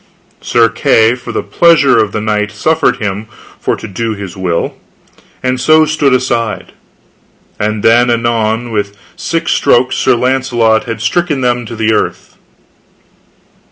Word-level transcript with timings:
Sir 0.41 0.67
Kay 0.67 1.13
for 1.13 1.31
the 1.31 1.43
pleasure 1.43 1.99
of 1.99 2.11
the 2.11 2.21
knight 2.21 2.51
suffered 2.51 2.95
him 2.97 3.27
for 3.59 3.75
to 3.75 3.87
do 3.87 4.15
his 4.15 4.35
will, 4.35 4.73
and 5.43 5.61
so 5.61 5.85
stood 5.85 6.11
aside. 6.11 6.71
And 7.59 7.83
then 7.83 8.09
anon 8.09 8.71
within 8.71 8.95
six 9.15 9.51
strokes 9.51 9.95
Sir 9.95 10.15
Launcelot 10.15 10.85
had 10.85 11.01
stricken 11.01 11.41
them 11.41 11.67
to 11.67 11.75
the 11.75 11.93
earth. 11.93 12.35